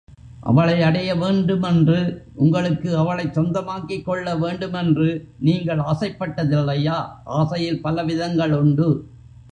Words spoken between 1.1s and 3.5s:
வேண்டுமென்று உங்களுக்கு அவளைச்